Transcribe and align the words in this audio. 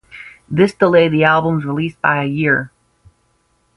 This 0.49 0.73
delayed 0.73 1.11
the 1.11 1.25
album's 1.25 1.63
release 1.63 1.95
by 1.95 2.23
a 2.23 2.25
year. 2.25 2.71